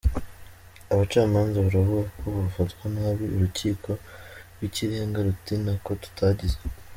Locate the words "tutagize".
6.03-6.57